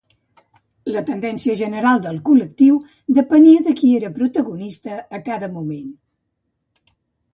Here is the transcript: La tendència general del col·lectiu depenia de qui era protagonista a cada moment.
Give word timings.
La 0.93 1.03
tendència 1.09 1.55
general 1.59 2.01
del 2.07 2.17
col·lectiu 2.31 2.79
depenia 3.19 3.61
de 3.69 3.75
qui 3.83 3.91
era 4.01 4.11
protagonista 4.19 4.97
a 5.19 5.23
cada 5.29 5.51
moment. 5.59 5.93